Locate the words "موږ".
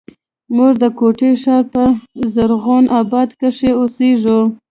0.55-0.71